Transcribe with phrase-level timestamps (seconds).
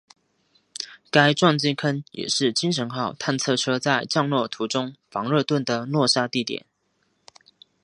[1.11, 6.65] 该撞击坑也是精神号探测车在降落途中防热盾的落下地点。